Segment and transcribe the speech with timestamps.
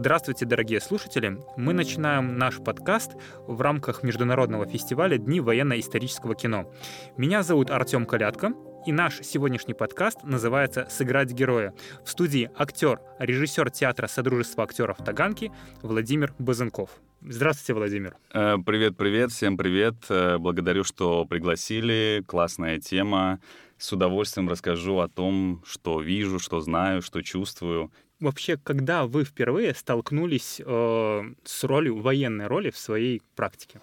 [0.00, 1.36] Здравствуйте, дорогие слушатели!
[1.58, 3.16] Мы начинаем наш подкаст
[3.46, 6.72] в рамках международного фестиваля «Дни военно-исторического кино».
[7.18, 8.54] Меня зовут Артем Калятко,
[8.86, 11.74] и наш сегодняшний подкаст называется «Сыграть героя».
[12.02, 15.52] В студии актер, режиссер театра Содружества актеров Таганки
[15.82, 16.88] Владимир Базенков.
[17.20, 18.16] Здравствуйте, Владимир.
[18.32, 19.96] Э, привет, привет, всем привет.
[20.08, 22.24] Э, благодарю, что пригласили.
[22.26, 23.38] Классная тема.
[23.76, 27.92] С удовольствием расскажу о том, что вижу, что знаю, что чувствую.
[28.20, 33.80] Вообще, когда вы впервые столкнулись э, с ролью, военной роли в своей практике?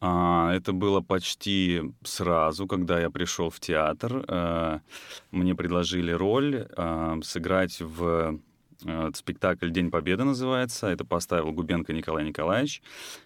[0.00, 4.24] А, это было почти сразу, когда я пришел в театр.
[4.28, 4.80] Э,
[5.30, 8.38] мне предложили роль э, сыграть в
[8.84, 10.88] э, спектакль «День Победы» называется.
[10.88, 12.82] Это поставил Губенко Николай Николаевич.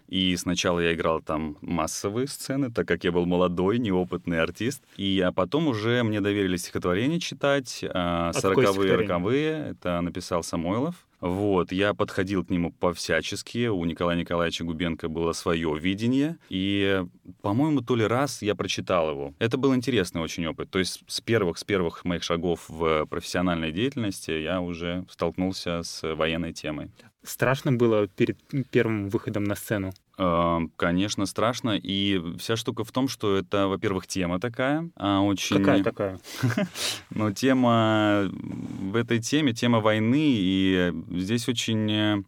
[0.07, 4.83] И сначала я играл там массовые сцены, так как я был молодой, неопытный артист.
[4.97, 7.83] И а потом уже мне доверили стихотворение читать.
[7.93, 9.69] А «Сороковые, роковые».
[9.71, 10.95] Это написал Самойлов.
[11.23, 13.67] Вот, я подходил к нему по-всячески.
[13.67, 16.37] У Николая Николаевича Губенко было свое видение.
[16.49, 17.01] И,
[17.41, 19.33] по-моему, то ли раз я прочитал его.
[19.39, 20.69] Это был интересный очень опыт.
[20.69, 26.13] То есть с первых, с первых моих шагов в профессиональной деятельности я уже столкнулся с
[26.13, 26.91] военной темой.
[27.23, 28.37] Страшно было перед
[28.69, 29.93] первым выходом на сцену?
[30.15, 31.71] Конечно, страшно.
[31.71, 34.89] И вся штука в том, что это, во-первых, тема такая.
[34.95, 35.57] А очень...
[35.57, 36.19] Какая такая?
[37.09, 38.29] Ну, тема...
[38.31, 42.23] В этой теме тема войны, и здесь очень э,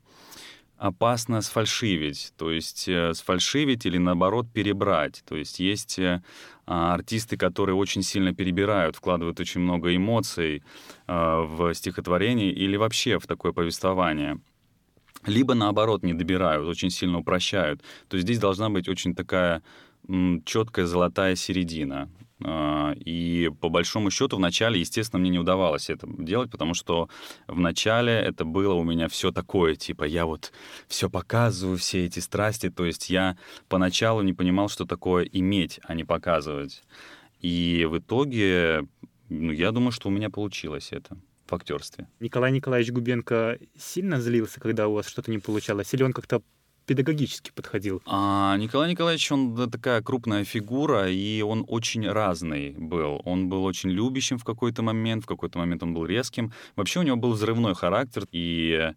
[0.77, 2.33] опасно сфальшивить.
[2.37, 5.23] То есть э, сфальшивить или, наоборот, перебрать.
[5.27, 6.23] То есть есть э,
[6.65, 10.63] а, артисты, которые очень сильно перебирают, вкладывают очень много эмоций
[11.07, 14.39] в стихотворение или вообще в такое повествование
[15.25, 17.81] либо наоборот не добирают, очень сильно упрощают.
[18.07, 19.61] То есть здесь должна быть очень такая
[20.45, 22.09] четкая золотая середина.
[22.43, 27.09] А, и по большому счету в начале, естественно, мне не удавалось это делать, потому что
[27.47, 30.51] в начале это было у меня все такое, типа я вот
[30.87, 33.37] все показываю, все эти страсти, то есть я
[33.69, 36.83] поначалу не понимал, что такое иметь, а не показывать.
[37.39, 38.85] И в итоге,
[39.29, 42.07] ну, я думаю, что у меня получилось это в актерстве.
[42.19, 45.93] Николай Николаевич Губенко сильно злился, когда у вас что-то не получалось?
[45.93, 46.41] Или он как-то
[46.85, 48.01] педагогически подходил?
[48.05, 53.21] А, Николай Николаевич, он такая крупная фигура, и он очень разный был.
[53.25, 56.53] Он был очень любящим в какой-то момент, в какой-то момент он был резким.
[56.75, 58.93] Вообще у него был взрывной характер, и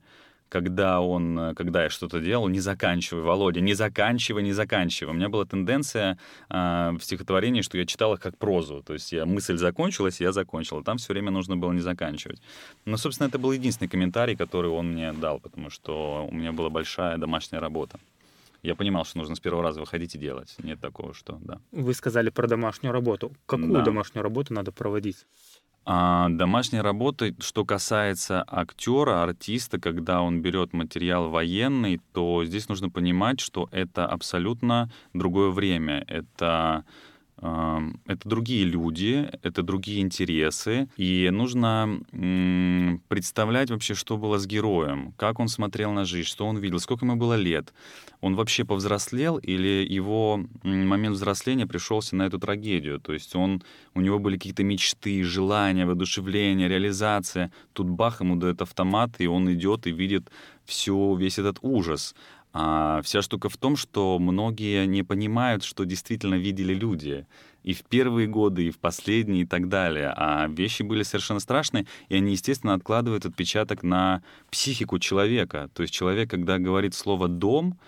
[0.48, 5.12] когда он, э, когда я что-то делал, не заканчивай, Володя, не заканчивай, не заканчивай.
[5.12, 6.18] У меня была тенденция
[6.50, 8.82] э, в стихотворении, что я читал их как прозу.
[8.82, 10.82] То есть я, мысль закончилась, я закончил.
[10.82, 12.40] Там все время нужно было не заканчивать.
[12.84, 16.70] Но, собственно, это был единственный комментарий, который он мне дал, потому что у меня была
[16.70, 17.98] большая домашняя работа.
[18.62, 20.56] Я понимал, что нужно с первого раза выходить и делать.
[20.62, 21.60] Нет такого, что да.
[21.70, 23.32] Вы сказали про домашнюю работу.
[23.46, 23.82] Какую да.
[23.82, 25.26] домашнюю работу надо проводить?
[25.90, 32.90] А домашняя работа, что касается актера, артиста, когда он берет материал военный, то здесь нужно
[32.90, 36.04] понимать, что это абсолютно другое время.
[36.06, 36.84] Это
[37.40, 42.00] это другие люди, это другие интересы, и нужно
[43.08, 47.04] представлять вообще, что было с героем, как он смотрел на жизнь, что он видел, сколько
[47.04, 47.72] ему было лет.
[48.20, 52.98] Он вообще повзрослел или его момент взросления пришелся на эту трагедию?
[52.98, 53.62] То есть он,
[53.94, 57.52] у него были какие-то мечты, желания, воодушевления, реализация.
[57.72, 60.30] Тут бах, ему дает автомат, и он идет и видит
[60.64, 62.16] всю, весь этот ужас.
[62.52, 67.26] А вся штука в том, что многие не понимают, что действительно видели люди.
[67.62, 70.12] И в первые годы, и в последние, и так далее.
[70.16, 75.68] А вещи были совершенно страшные, и они, естественно, откладывают отпечаток на психику человека.
[75.74, 77.78] То есть человек, когда говорит слово «дом»,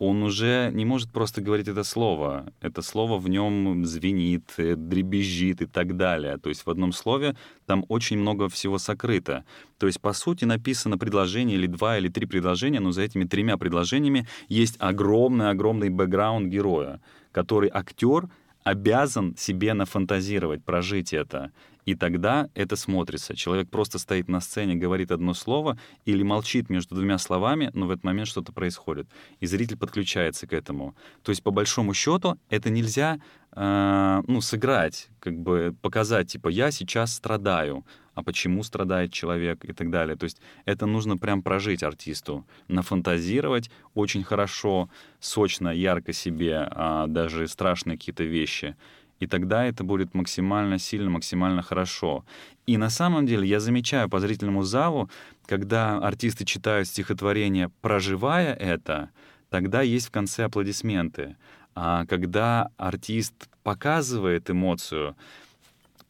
[0.00, 2.46] он уже не может просто говорить это слово.
[2.62, 6.38] Это слово в нем звенит, э, дребезжит и так далее.
[6.38, 9.44] То есть в одном слове там очень много всего сокрыто.
[9.78, 13.58] То есть, по сути, написано предложение или два, или три предложения, но за этими тремя
[13.58, 18.30] предложениями есть огромный-огромный бэкграунд героя, который актер
[18.64, 21.52] обязан себе нафантазировать, прожить это.
[21.86, 23.34] И тогда это смотрится.
[23.34, 27.90] Человек просто стоит на сцене, говорит одно слово или молчит между двумя словами, но в
[27.90, 29.08] этот момент что-то происходит.
[29.40, 30.94] И зритель подключается к этому.
[31.22, 33.18] То есть, по большому счету, это нельзя
[33.52, 37.84] э, ну, сыграть, как бы показать, типа, я сейчас страдаю,
[38.20, 40.16] а почему страдает человек и так далее.
[40.16, 44.88] То есть это нужно прям прожить артисту, нафантазировать очень хорошо,
[45.20, 48.76] сочно, ярко себе, а, даже страшные какие-то вещи—
[49.20, 52.24] и тогда это будет максимально сильно, максимально хорошо.
[52.66, 55.10] И на самом деле я замечаю по зрительному залу,
[55.46, 59.10] когда артисты читают стихотворение, проживая это,
[59.50, 61.36] тогда есть в конце аплодисменты.
[61.74, 65.14] А когда артист показывает эмоцию,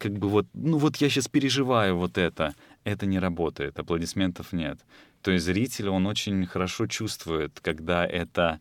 [0.00, 2.54] как бы вот, ну вот я сейчас переживаю вот это,
[2.84, 4.78] это не работает, аплодисментов нет.
[5.22, 8.60] То есть зритель, он очень хорошо чувствует, когда это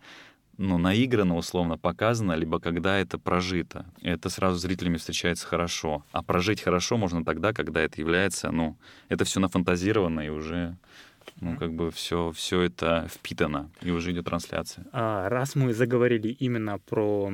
[0.57, 3.85] ну, наиграно, условно показано, либо когда это прожито.
[4.01, 6.03] Это сразу зрителями встречается хорошо.
[6.11, 8.75] А прожить хорошо можно тогда, когда это является, ну,
[9.07, 10.75] это все нафантазировано и уже
[11.39, 14.85] ну, как бы все, все это впитано, и уже идет трансляция.
[14.91, 17.31] А, раз мы заговорили именно про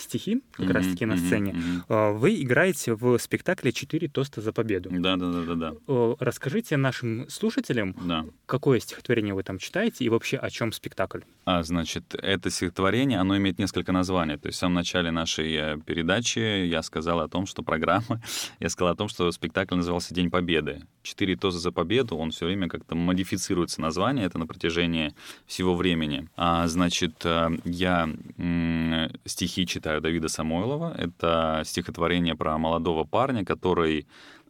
[0.00, 1.52] стихи, как mm-hmm, раз-таки на сцене.
[1.88, 2.18] Mm-hmm.
[2.18, 4.90] Вы играете в спектакле «Четыре тоста за победу».
[4.92, 5.54] Да, да, да, да,
[5.86, 6.16] да.
[6.18, 8.24] Расскажите нашим слушателям, да.
[8.46, 11.20] какое стихотворение вы там читаете и вообще о чем спектакль?
[11.44, 14.36] А, значит, это стихотворение, оно имеет несколько названий.
[14.36, 18.22] То есть в самом начале нашей э, передачи я сказал о том, что программа,
[18.60, 20.82] я сказал о том, что спектакль назывался «День Победы».
[21.02, 25.14] «Четыре тоста за победу», он все время как-то модифицируется название, это на протяжении
[25.46, 26.28] всего времени.
[26.36, 28.08] А, значит, э, я
[28.38, 30.94] м- стихи читаю Давида Самойлова.
[30.96, 34.06] Это стихотворение про молодого парня, который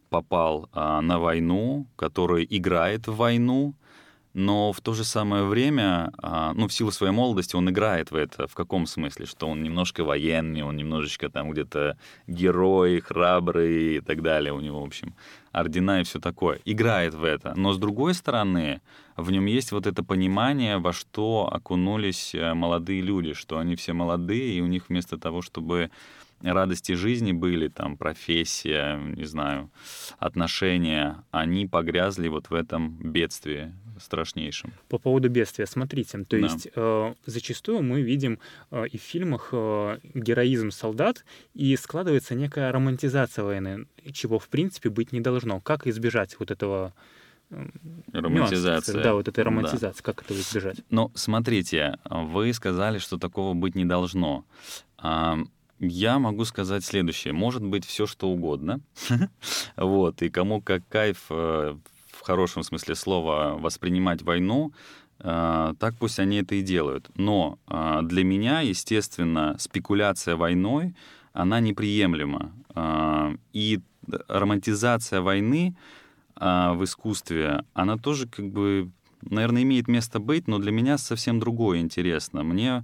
[0.09, 3.73] попал а, на войну, который играет в войну,
[4.33, 8.15] но в то же самое время, а, ну, в силу своей молодости он играет в
[8.15, 8.47] это.
[8.47, 9.25] В каком смысле?
[9.25, 11.97] Что он немножко военный, он немножечко там где-то
[12.27, 14.53] герой, храбрый и так далее.
[14.53, 15.15] У него, в общем,
[15.51, 16.59] ордена и все такое.
[16.63, 17.53] Играет в это.
[17.57, 18.81] Но с другой стороны,
[19.17, 23.91] в нем есть вот это понимание, во что окунулись э, молодые люди, что они все
[23.93, 25.91] молодые, и у них вместо того, чтобы
[26.43, 29.69] радости жизни были, там, профессия, не знаю,
[30.19, 34.73] отношения, они погрязли вот в этом бедствии страшнейшем.
[34.89, 36.37] По поводу бедствия, смотрите, то да.
[36.37, 38.39] есть э, зачастую мы видим
[38.71, 41.23] э, и в фильмах э, героизм солдат,
[41.53, 45.59] и складывается некая романтизация войны, чего в принципе быть не должно.
[45.59, 46.93] Как избежать вот этого
[48.13, 49.03] Романтизация.
[49.03, 50.01] Да, вот этой романтизации.
[50.01, 50.13] Да.
[50.13, 50.77] Как этого избежать?
[50.89, 54.45] Ну, смотрите, вы сказали, что такого быть не должно.
[55.81, 57.33] Я могу сказать следующее.
[57.33, 58.81] Может быть все, что угодно.
[59.77, 60.21] вот.
[60.21, 61.75] И кому как кайф э,
[62.11, 64.73] в хорошем смысле слова воспринимать войну,
[65.19, 67.09] э, так пусть они это и делают.
[67.15, 70.93] Но э, для меня, естественно, спекуляция войной,
[71.33, 72.51] она неприемлема.
[73.53, 73.79] И
[74.27, 75.75] романтизация войны,
[76.35, 78.89] в искусстве, она тоже как бы,
[79.21, 82.43] наверное, имеет место быть, но для меня совсем другое интересно.
[82.43, 82.83] Мне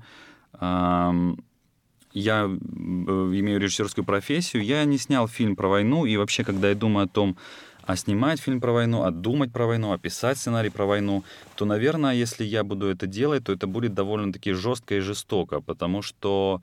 [2.18, 6.75] я э, имею режиссерскую профессию, я не снял фильм про войну, и вообще, когда я
[6.75, 7.38] думаю о том,
[7.84, 11.24] а снимать фильм про войну, а думать про войну, а писать сценарий про войну,
[11.56, 16.02] то, наверное, если я буду это делать, то это будет довольно-таки жестко и жестоко, потому
[16.02, 16.62] что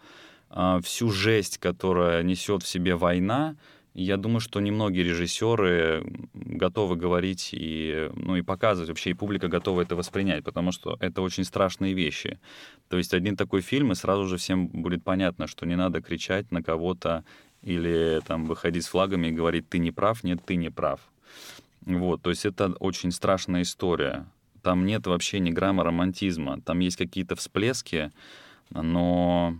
[0.50, 3.56] э, всю жесть, которая несет в себе война,
[3.94, 6.04] я думаю, что немногие режиссеры
[6.34, 11.22] готовы говорить и, ну, и показывать вообще, и публика готова это воспринять, потому что это
[11.22, 12.40] очень страшные вещи.
[12.88, 16.50] То есть один такой фильм, и сразу же всем будет понятно, что не надо кричать
[16.50, 17.24] на кого-то
[17.62, 21.00] или там выходить с флагами и говорить «ты не прав», «нет, ты не прав».
[21.86, 24.26] Вот, то есть это очень страшная история.
[24.62, 26.60] Там нет вообще ни грамма романтизма.
[26.62, 28.10] Там есть какие-то всплески,
[28.70, 29.56] но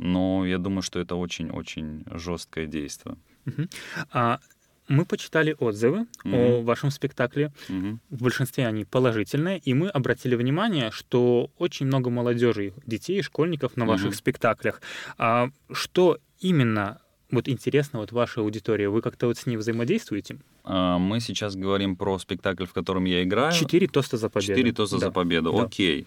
[0.00, 3.16] но я думаю, что это очень-очень жесткое действие.
[3.46, 3.68] Угу.
[4.12, 4.40] А
[4.88, 6.36] мы почитали отзывы угу.
[6.36, 7.52] о вашем спектакле.
[7.68, 7.98] Угу.
[8.10, 13.84] В большинстве они положительные, и мы обратили внимание, что очень много молодежи, детей школьников на
[13.84, 13.92] угу.
[13.92, 14.80] ваших спектаклях.
[15.18, 18.86] А что именно вот интересно вот вашей аудитории?
[18.86, 20.38] Вы как-то вот с ней взаимодействуете?
[20.64, 23.52] А, мы сейчас говорим про спектакль, в котором я играю.
[23.52, 24.52] Четыре тоста за победу.
[24.52, 25.06] Четыре тоста да.
[25.06, 25.62] за победу, да.
[25.64, 26.06] окей.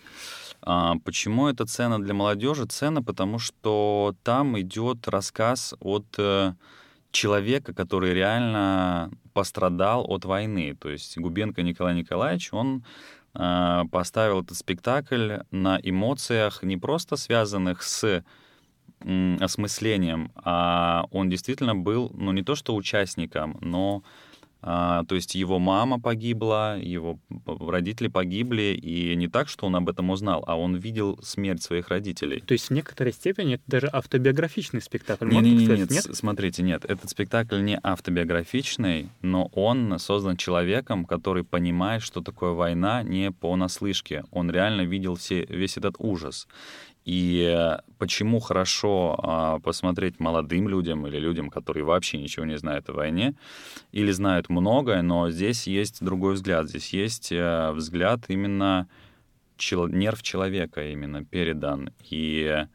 [1.04, 2.66] Почему это цена для молодежи?
[2.66, 6.54] Цена, потому что там идет рассказ от э,
[7.12, 10.76] человека, который реально пострадал от войны.
[10.80, 12.84] То есть Губенко Николай Николаевич, он
[13.36, 18.24] э, поставил этот спектакль на эмоциях, не просто связанных с
[19.42, 24.02] осмыслением, а он действительно был, ну, не то что участником, но
[24.66, 29.90] а, то есть его мама погибла, его родители погибли, и не так, что он об
[29.90, 32.40] этом узнал, а он видел смерть своих родителей.
[32.40, 35.28] То есть в некоторой степени это даже автобиографичный спектакль.
[35.28, 41.04] Не, не, не, нет, нет, смотрите, нет, этот спектакль не автобиографичный, но он создан человеком,
[41.04, 44.24] который понимает, что такое война не понаслышке.
[44.32, 46.48] Он реально видел все, весь этот ужас.
[47.06, 52.94] И почему хорошо а, посмотреть молодым людям или людям, которые вообще ничего не знают о
[52.94, 53.36] войне,
[53.92, 56.70] или знают многое, но здесь есть другой взгляд.
[56.70, 58.88] Здесь есть э, взгляд именно
[59.60, 61.92] нерв человека именно передан.
[62.10, 62.66] И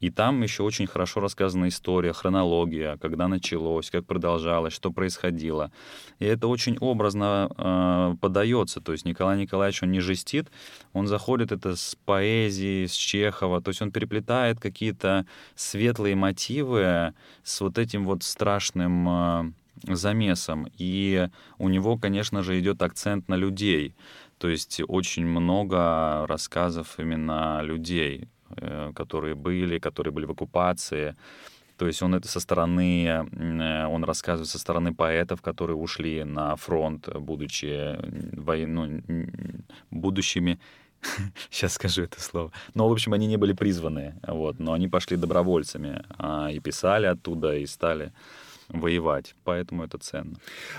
[0.00, 5.72] и там еще очень хорошо рассказана история, хронология, когда началось, как продолжалось, что происходило.
[6.18, 8.80] И это очень образно э, подается.
[8.80, 10.50] То есть Николай Николаевич, он не жестит,
[10.92, 13.60] он заходит это с поэзии, с Чехова.
[13.60, 19.52] То есть он переплетает какие-то светлые мотивы с вот этим вот страшным э,
[19.94, 20.68] замесом.
[20.78, 21.28] И
[21.58, 23.94] у него, конечно же, идет акцент на людей.
[24.38, 28.28] То есть очень много рассказов именно людей,
[28.94, 31.16] которые были, которые были в оккупации.
[31.78, 36.56] То есть он это со стороны, э, он рассказывает со стороны поэтов, которые ушли на
[36.56, 37.96] фронт, будучи
[38.36, 38.74] воен...
[38.74, 39.02] ну,
[39.90, 40.58] будущими
[41.50, 42.52] сейчас скажу это слово.
[42.74, 47.06] Но, в общем, они не были призваны, вот, но они пошли добровольцами а, и писали
[47.06, 48.12] оттуда, и стали
[48.68, 50.36] воевать, поэтому это ценно.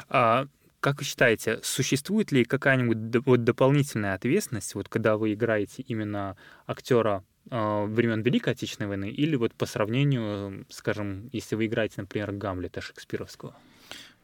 [0.10, 0.48] А,
[0.80, 6.36] как вы считаете, существует ли какая-нибудь вот дополнительная ответственность, вот когда вы играете именно
[6.68, 12.32] актера э, времен Великой Отечественной войны, или вот по сравнению, скажем, если вы играете, например,
[12.32, 13.56] Гамлета Шекспировского?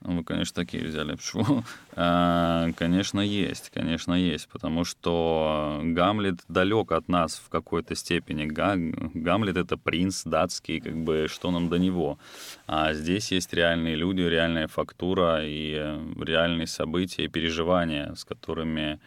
[0.02, 1.16] Ну, вы, конечно, такие взяли.
[1.16, 1.64] Почему?
[1.96, 8.46] А, конечно, есть, конечно, есть, потому что Гамлет далек от нас в какой-то степени.
[8.46, 12.20] Гамлет— это принц датский, как бы, что нам до него?
[12.68, 15.74] А здесь есть реальные люди, реальная фактура и
[16.22, 19.00] реальные события и переживания, с которыми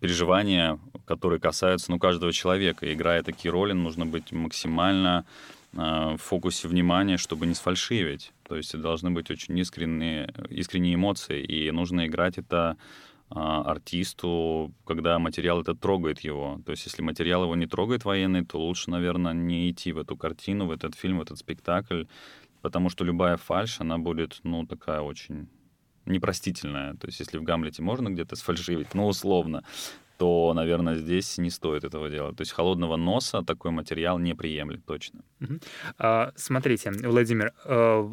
[0.00, 2.92] переживания, которые касаются ну, каждого человека.
[2.92, 5.24] Играя такие роли, нужно быть максимально
[5.76, 8.32] а, в фокусе внимания, чтобы не сфальшивить.
[8.46, 12.76] То есть должны быть очень искренние, искренние эмоции, и нужно играть это
[13.30, 16.60] а, артисту, когда материал это трогает его.
[16.66, 20.16] То есть если материал его не трогает военный, то лучше, наверное, не идти в эту
[20.16, 22.04] картину, в этот фильм, в этот спектакль,
[22.60, 25.48] потому что любая фальш, она будет, ну, такая очень
[26.06, 26.94] непростительная.
[26.94, 29.62] То есть если в Гамлете можно где-то сфальшивить, ну, условно,
[30.18, 32.36] то, наверное, здесь не стоит этого делать.
[32.36, 35.20] То есть холодного носа такой материал не приемлет точно.
[35.40, 35.58] Угу.
[35.98, 38.08] А, смотрите, Владимир, э,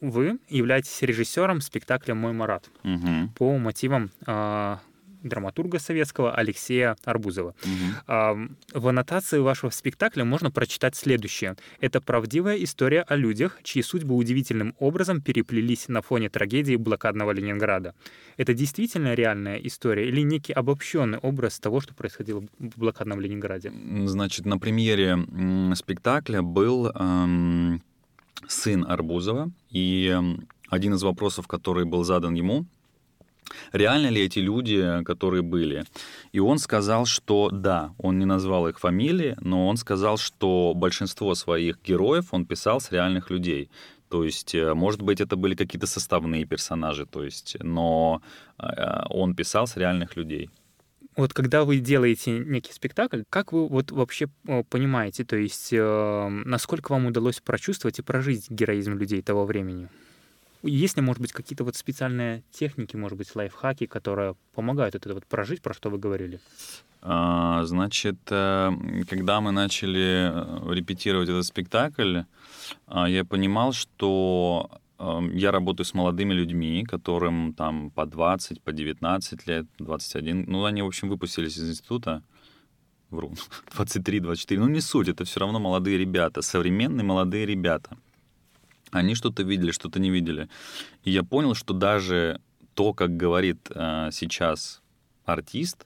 [0.00, 3.30] вы являетесь режиссером спектакля «Мой Марат» угу.
[3.36, 4.76] по мотивам э,
[5.24, 7.54] драматурга советского Алексея Арбузова.
[7.64, 8.48] Угу.
[8.74, 11.56] В аннотации вашего спектакля можно прочитать следующее.
[11.80, 17.94] Это правдивая история о людях, чьи судьбы удивительным образом переплелись на фоне трагедии блокадного Ленинграда.
[18.36, 23.72] Это действительно реальная история или некий обобщенный образ того, что происходило в блокадном Ленинграде?
[24.06, 25.18] Значит, на премьере
[25.74, 27.82] спектакля был эм,
[28.48, 30.16] сын Арбузова, и
[30.68, 32.66] один из вопросов, который был задан ему,
[33.72, 35.84] реально ли эти люди, которые были.
[36.32, 41.34] И он сказал, что да, он не назвал их фамилии, но он сказал, что большинство
[41.34, 43.70] своих героев он писал с реальных людей.
[44.14, 48.22] То есть, э, может быть, это были какие-то составные персонажи, то есть, но
[48.58, 48.64] э,
[49.10, 50.50] он писал с реальных людей.
[51.16, 56.92] Вот когда вы делаете некий спектакль, как вы вот вообще э, понимаете, то есть насколько
[56.92, 59.88] вам удалось прочувствовать и прожить героизм людей того времени?
[60.66, 65.26] Есть ли, может быть, какие-то вот специальные техники, может быть, лайфхаки, которые помогают это вот
[65.26, 66.40] прожить, про что вы говорили?
[67.02, 68.72] А, значит, э,
[69.10, 72.20] когда мы начали э, репетировать этот спектакль,
[72.86, 78.72] а, я понимал, что э, я работаю с молодыми людьми, которым там по 20, по
[78.72, 80.46] 19 лет, 21.
[80.48, 82.22] Ну, они, в общем, выпустились из института.
[83.10, 83.34] Вру.
[83.76, 84.60] 23, 24.
[84.60, 87.98] Ну, не суть, это все равно молодые ребята, современные молодые ребята.
[88.94, 90.48] Они что-то видели, что-то не видели.
[91.02, 92.40] И я понял, что даже
[92.74, 94.82] то, как говорит э, сейчас
[95.24, 95.84] артист,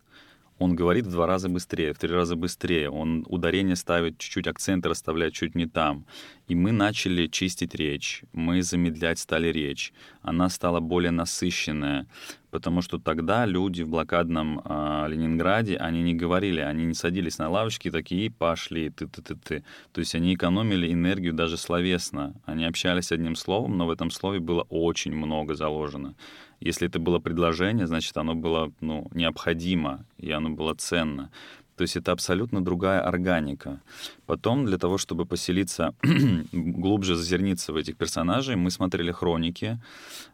[0.58, 2.90] он говорит в два раза быстрее, в три раза быстрее.
[2.90, 6.04] Он ударение ставит чуть-чуть, акценты расставляет чуть не там.
[6.48, 9.92] И мы начали чистить речь, мы замедлять стали речь.
[10.22, 12.06] Она стала более насыщенная,
[12.50, 17.48] потому что тогда люди в блокадном э, Ленинграде, они не говорили, они не садились на
[17.48, 19.62] лавочки такие, пошли, ты-ты-ты-ты.
[19.92, 22.34] То есть они экономили энергию даже словесно.
[22.46, 26.14] Они общались одним словом, но в этом слове было очень много заложено.
[26.60, 31.30] Если это было предложение, значит, оно было ну, необходимо, и оно было ценно.
[31.78, 33.80] То есть это абсолютно другая органика.
[34.26, 35.94] Потом, для того, чтобы поселиться,
[36.52, 39.78] глубже зазерниться в этих персонажей, мы смотрели хроники,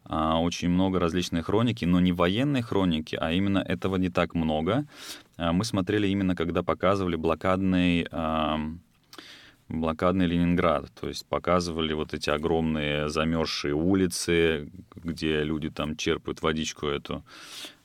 [0.04, 4.87] а, очень много различных хроники, но не военные хроники, а именно этого не так много.
[5.37, 8.07] А, мы смотрели именно, когда показывали блокадный
[9.68, 10.90] блокадный Ленинград.
[11.00, 17.25] То есть показывали вот эти огромные замерзшие улицы, где люди там черпают водичку эту,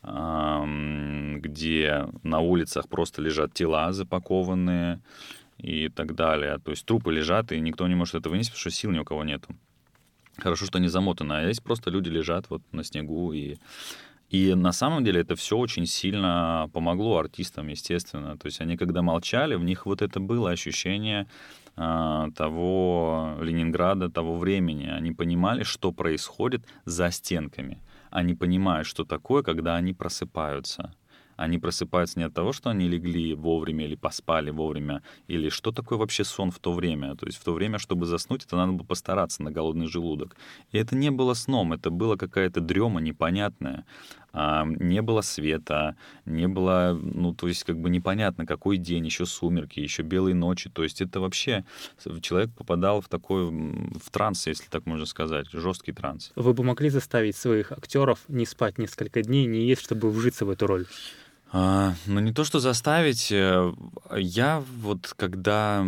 [0.02, 5.02] где на улицах просто лежат тела запакованные
[5.58, 6.60] и так далее.
[6.60, 9.06] То есть трупы лежат, и никто не может это вынести, потому что сил ни у
[9.06, 9.56] кого нету.
[10.38, 13.58] Хорошо, что они замотаны, а здесь просто люди лежат вот на снегу и
[14.30, 18.38] и на самом деле это все очень сильно помогло артистам, естественно.
[18.38, 21.26] То есть они, когда молчали, в них вот это было ощущение
[22.36, 24.88] того Ленинграда, того времени.
[24.88, 27.82] Они понимали, что происходит за стенками.
[28.12, 30.94] Они понимают, что такое, когда они просыпаются.
[31.38, 35.98] Они просыпаются не от того, что они легли вовремя или поспали вовремя, или что такое
[35.98, 37.16] вообще сон в то время.
[37.16, 40.36] То есть в то время, чтобы заснуть, это надо было постараться на голодный желудок.
[40.74, 43.86] И это не было сном, это была какая-то дрема непонятная.
[44.34, 45.96] А, не было света,
[46.26, 50.70] не было, ну, то есть как бы непонятно, какой день, еще сумерки, еще белые ночи.
[50.70, 51.66] То есть это вообще
[52.22, 56.32] человек попадал в такой, в транс, если так можно сказать, жесткий транс.
[56.36, 60.50] Вы бы могли заставить своих актеров не спать несколько дней, не есть, чтобы вжиться в
[60.50, 60.86] эту роль?
[61.52, 63.32] А, ну, не то, что заставить.
[63.32, 63.74] Э,
[64.16, 65.86] я вот когда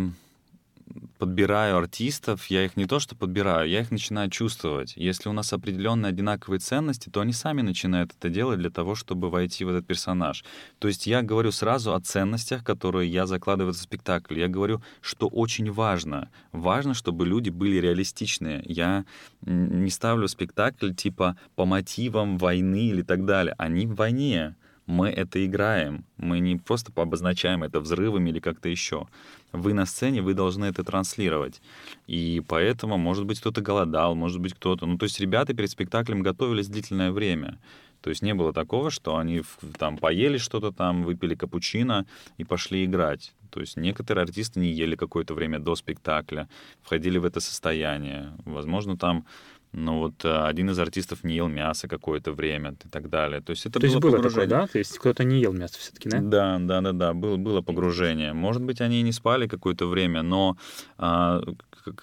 [1.18, 4.94] подбираю артистов, я их не то что подбираю, я их начинаю чувствовать.
[4.96, 9.30] Если у нас определенные одинаковые ценности, то они сами начинают это делать для того, чтобы
[9.30, 10.44] войти в этот персонаж.
[10.78, 14.38] То есть я говорю сразу о ценностях, которые я закладываю в спектакль.
[14.38, 16.30] Я говорю, что очень важно.
[16.52, 18.62] Важно, чтобы люди были реалистичные.
[18.64, 19.04] Я
[19.42, 23.54] не ставлю спектакль типа по мотивам войны или так далее.
[23.58, 24.56] Они в войне
[24.92, 26.04] мы это играем.
[26.18, 29.08] Мы не просто обозначаем это взрывами или как-то еще.
[29.52, 31.60] Вы на сцене, вы должны это транслировать.
[32.06, 34.86] И поэтому, может быть, кто-то голодал, может быть, кто-то...
[34.86, 37.58] Ну, то есть ребята перед спектаклем готовились длительное время.
[38.02, 39.42] То есть не было такого, что они
[39.78, 42.04] там поели что-то там, выпили капучино
[42.36, 43.32] и пошли играть.
[43.50, 46.48] То есть некоторые артисты не ели какое-то время до спектакля,
[46.82, 48.32] входили в это состояние.
[48.44, 49.24] Возможно, там
[49.72, 53.40] ну вот э, один из артистов не ел мясо какое-то время и так далее.
[53.40, 54.46] То есть это То было, есть было погружение.
[54.48, 54.66] такое, да?
[54.66, 56.20] То есть кто-то не ел мясо все-таки, да?
[56.20, 58.32] Да, да, да, да, было, было погружение.
[58.32, 60.56] Может быть, они и не спали какое-то время, но
[60.98, 61.42] а,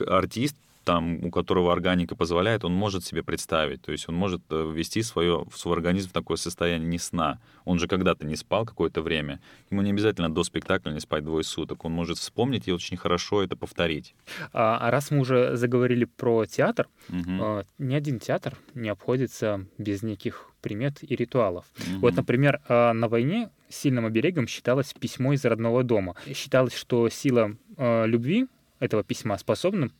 [0.07, 0.55] артист
[0.89, 3.83] там, у которого органика позволяет, он может себе представить.
[3.83, 7.39] То есть он может э, ввести свое, свой организм в такое состояние не сна.
[7.63, 9.39] Он же когда-то не спал какое-то время.
[9.69, 11.85] Ему не обязательно до спектакля не спать двое суток.
[11.85, 14.15] Он может вспомнить и очень хорошо это повторить.
[14.51, 17.63] А, а раз мы уже заговорили про театр, угу.
[17.77, 21.65] ни один театр не обходится без неких примет и ритуалов.
[21.77, 21.99] Угу.
[21.99, 26.15] Вот, например, а, на войне сильным оберегом считалось письмо из родного дома.
[26.33, 28.47] Считалось, что сила любви
[28.79, 29.91] этого письма способна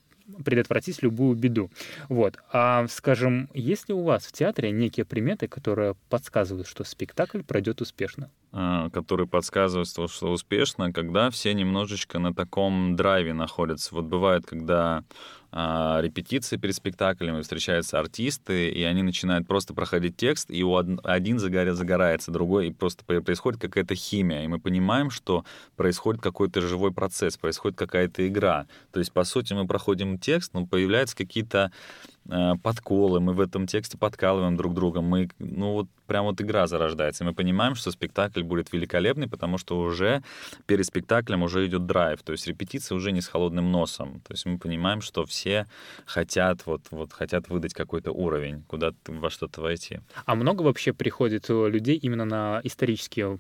[0.44, 1.70] предотвратить любую беду.
[2.08, 2.38] Вот.
[2.52, 7.82] А, скажем, есть ли у вас в театре некие приметы, которые подсказывают, что спектакль пройдет
[7.82, 8.32] успешно?
[8.52, 13.94] А, которые подсказывают, что успешно, когда все немножечко на таком драйве находятся.
[13.94, 15.04] Вот бывает, когда
[15.52, 21.38] а, репетиции перед спектаклем, встречаются артисты, и они начинают просто проходить текст, и у один
[21.38, 26.92] загоря, загорается, другой, и просто происходит какая-то химия, и мы понимаем, что происходит какой-то живой
[26.92, 28.66] процесс, происходит какая-то игра.
[28.92, 31.72] То есть, по сути, мы проходим текст, но появляются какие-то
[32.19, 32.19] Э,
[32.64, 37.24] подколы, мы в этом тексте подкалываем друг друга, мы, ну вот прям вот игра зарождается,
[37.24, 40.24] мы понимаем, что спектакль будет великолепный, потому что уже
[40.66, 44.46] перед спектаклем уже идет драйв, то есть репетиция уже не с холодным носом, то есть
[44.46, 45.68] мы понимаем, что все
[46.06, 50.00] хотят вот, вот хотят выдать какой-то уровень, куда во что-то войти.
[50.26, 53.40] А много вообще приходит э, людей именно на исторические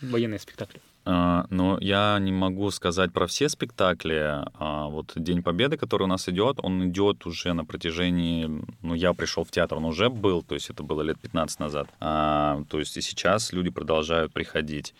[0.00, 0.80] военные спектакли?
[1.04, 4.44] А, но я не могу сказать про все спектакли.
[4.58, 8.48] А вот День Победы, который у нас идет, он идет уже на протяжении...
[8.82, 11.88] Ну, я пришел в театр, он уже был, то есть это было лет 15 назад.
[12.00, 14.94] А, то есть и сейчас люди продолжают приходить.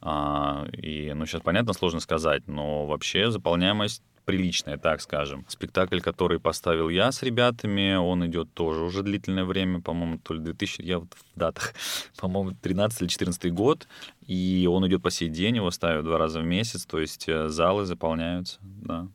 [0.00, 5.46] И, ну, сейчас, понятно, сложно сказать, но вообще заполняемость приличная, так скажем.
[5.48, 10.40] Спектакль, который поставил я с ребятами, он идет тоже уже длительное время, по-моему, то ли
[10.40, 11.72] 2000, я вот в датах,
[12.20, 13.88] по-моему, 13 или 14 год,
[14.26, 17.48] и он идет по сей день, его ставят два раза в месяц, то есть э,
[17.48, 19.08] залы заполняются, да.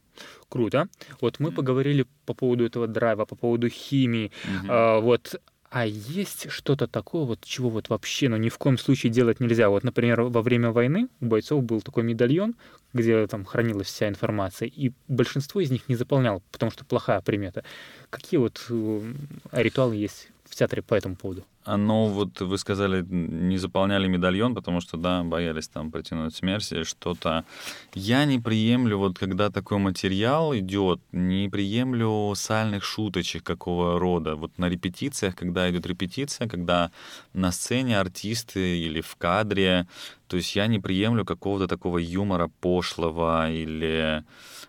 [0.49, 0.88] Круто.
[1.21, 4.32] Вот мы поговорили по поводу этого драйва, по поводу химии.
[4.45, 4.67] Mm-hmm.
[4.69, 5.41] А, вот
[5.73, 9.69] а есть что-то такое, вот чего вот вообще, ну ни в коем случае делать нельзя.
[9.69, 12.53] Вот, например, во время войны у бойцов был такой медальон,
[12.93, 17.63] где там хранилась вся информация, и большинство из них не заполнял, потому что плохая примета.
[18.12, 19.13] Какие вот э,
[19.51, 21.43] ритуалы есть в театре по этому поводу?
[21.65, 26.71] А, ну, вот вы сказали, не заполняли медальон, потому что, да, боялись там протянуть смерть
[26.73, 27.45] или что-то.
[27.93, 34.36] Я не приемлю, вот когда такой материал идет, не приемлю сальных шуточек какого рода.
[34.36, 36.91] Вот на репетициях, когда идет репетиция, когда
[37.34, 39.88] на сцене артисты или в кадре,
[40.28, 44.23] то есть я не приемлю какого-то такого юмора пошлого или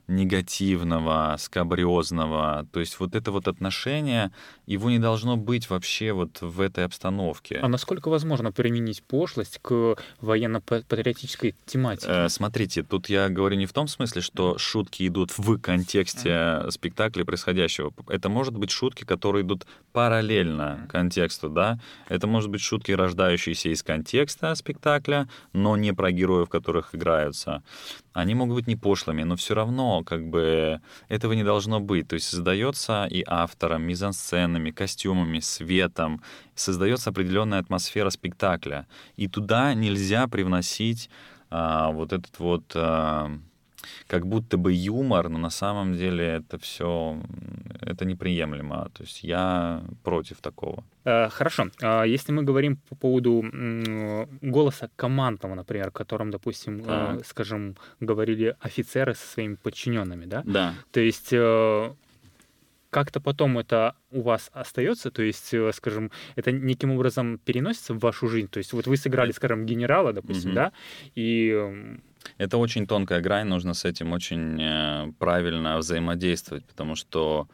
[0.08, 2.66] негативного, скабрезного.
[2.72, 4.30] То есть вот это вот отношение,
[4.66, 7.58] его не должно быть вообще вот в этой обстановке.
[7.62, 12.06] А насколько возможно применить пошлость к военно-патриотической тематике?
[12.08, 17.24] Э, смотрите, тут я говорю не в том смысле, что шутки идут в контексте спектакля
[17.24, 17.92] происходящего.
[18.08, 21.78] Это может быть шутки, которые идут параллельно контексту, да.
[22.08, 27.62] Это может быть шутки, рождающиеся из контекста спектакля, но не про героев, которых играются
[28.14, 32.08] они могут быть не пошлыми, но все равно как бы этого не должно быть.
[32.08, 36.22] То есть создается и автором, мизансценами, костюмами, светом,
[36.54, 38.86] создается определенная атмосфера спектакля.
[39.16, 41.10] И туда нельзя привносить
[41.50, 42.64] а, вот этот вот...
[42.74, 43.30] А,
[44.06, 47.16] как будто бы юмор, но на самом деле это все
[47.80, 48.90] это неприемлемо.
[48.94, 50.84] То есть я против такого.
[51.04, 51.66] Э, хорошо.
[51.82, 53.44] А если мы говорим по поводу
[54.40, 57.26] голоса командного, например, которым, допустим, э, так.
[57.26, 60.42] скажем, говорили офицеры со своими подчиненными, да?
[60.46, 60.74] Да.
[60.92, 61.94] То есть э,
[62.94, 68.28] как-то потом это у вас остается, то есть, скажем, это неким образом переносится в вашу
[68.28, 68.46] жизнь.
[68.46, 70.54] То есть вот вы сыграли, скажем, генерала, допустим, угу.
[70.54, 70.72] да,
[71.16, 71.98] и
[72.38, 77.48] это очень тонкая грань, нужно с этим очень правильно взаимодействовать, потому что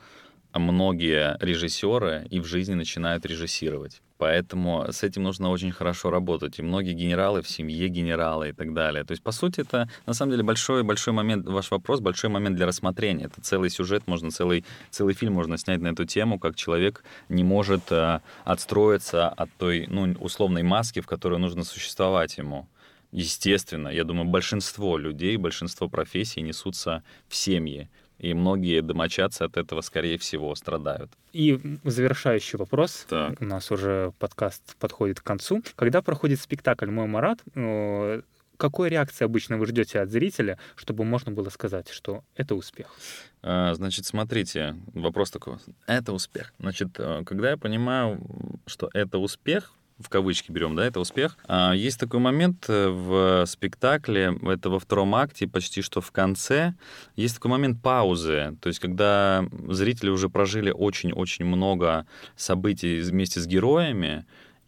[0.55, 4.03] многие режиссеры и в жизни начинают режиссировать.
[4.19, 6.59] Поэтому с этим нужно очень хорошо работать.
[6.59, 9.03] И многие генералы в семье генералы и так далее.
[9.03, 12.57] То есть, по сути, это на самом деле большой, большой момент, ваш вопрос, большой момент
[12.57, 13.25] для рассмотрения.
[13.25, 17.45] Это целый сюжет, можно целый, целый фильм можно снять на эту тему, как человек не
[17.45, 22.69] может э, отстроиться от той, ну, условной маски, в которой нужно существовать ему.
[23.13, 27.89] Естественно, я думаю, большинство людей, большинство профессий несутся в семьи.
[28.21, 31.11] И многие домочадцы от этого, скорее всего, страдают.
[31.33, 33.07] И завершающий вопрос.
[33.09, 33.41] Так.
[33.41, 35.63] У нас уже подкаст подходит к концу.
[35.75, 38.21] Когда проходит спектакль «Мой Марат», э,
[38.59, 42.95] какой реакции обычно вы ждете от зрителя, чтобы можно было сказать, что это успех?
[43.43, 45.57] А, значит, смотрите, вопрос такой.
[45.87, 46.53] Это успех.
[46.59, 48.21] Значит, э, когда я понимаю,
[48.67, 51.37] что это успех, в кавычки берем, да, это успех.
[51.47, 56.75] А, есть такой момент э, в спектакле, это во втором акте, почти что в конце,
[57.17, 63.47] есть такой момент паузы, то есть когда зрители уже прожили очень-очень много событий вместе с
[63.47, 64.25] героями,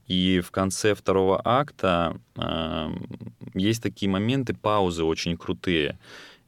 [0.06, 2.90] и в конце второго акта э,
[3.54, 5.98] есть такие моменты паузы очень крутые.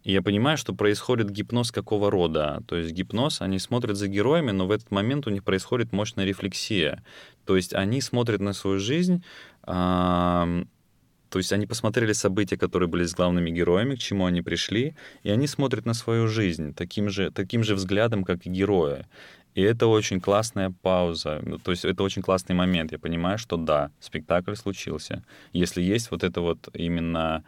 [0.05, 2.63] И я понимаю, что происходит гипноз какого рода.
[2.69, 6.27] То есть гипноз, они смотрят за героями, но в этот момент у них происходит мощная
[6.27, 7.03] рефлексия.
[7.47, 9.25] То есть они смотрят на свою жизнь,
[9.65, 15.31] то есть они посмотрели события, которые были с главными героями, к чему они пришли, и
[15.31, 19.07] они смотрят на свою жизнь таким же, таким же взглядом, как и герои.
[19.55, 22.93] И это очень классная пауза, то есть это очень классный момент.
[22.93, 25.25] Я понимаю, что да, спектакль случился.
[25.53, 27.43] Если есть вот это вот именно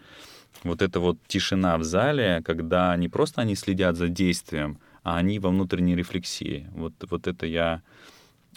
[0.64, 5.38] вот эта вот тишина в зале, когда не просто они следят за действием, а они
[5.38, 6.68] во внутренней рефлексии.
[6.72, 7.82] Вот, вот это я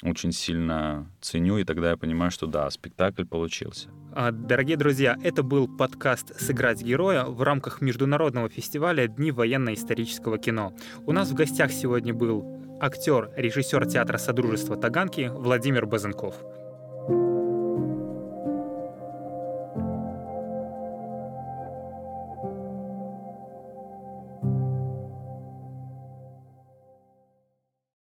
[0.02, 3.90] очень сильно ценю, и тогда я понимаю, что да, спектакль получился.
[4.14, 10.74] А, дорогие друзья, это был подкаст «Сыграть героя» в рамках международного фестиваля «Дни военно-исторического кино».
[11.06, 16.36] У нас в гостях сегодня был актер, режиссер театра Содружества Таганки Владимир Базенков.